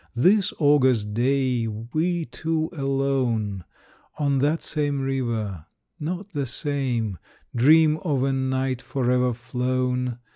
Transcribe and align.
This 0.15 0.51
August 0.57 1.13
day 1.13 1.67
we 1.67 2.25
two 2.25 2.71
alone, 2.73 3.65
On 4.17 4.39
that 4.39 4.63
same 4.63 4.99
river, 5.01 5.67
not 5.99 6.31
the 6.31 6.47
same, 6.47 7.19
Dream 7.55 7.97
of 7.97 8.23
a 8.23 8.33
night 8.33 8.81
forever 8.81 9.31
flown. 9.31 10.17